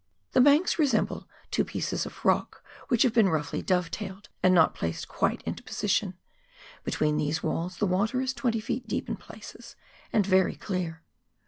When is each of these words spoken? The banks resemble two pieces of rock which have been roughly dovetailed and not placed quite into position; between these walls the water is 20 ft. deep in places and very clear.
The 0.31 0.41
banks 0.41 0.79
resemble 0.79 1.29
two 1.51 1.63
pieces 1.63 2.07
of 2.07 2.25
rock 2.25 2.63
which 2.87 3.03
have 3.03 3.13
been 3.13 3.29
roughly 3.29 3.61
dovetailed 3.61 4.29
and 4.41 4.51
not 4.51 4.73
placed 4.73 5.07
quite 5.07 5.43
into 5.43 5.61
position; 5.61 6.15
between 6.83 7.17
these 7.17 7.43
walls 7.43 7.77
the 7.77 7.85
water 7.85 8.19
is 8.19 8.33
20 8.33 8.59
ft. 8.59 8.87
deep 8.87 9.07
in 9.07 9.15
places 9.15 9.75
and 10.11 10.25
very 10.25 10.55
clear. 10.55 11.03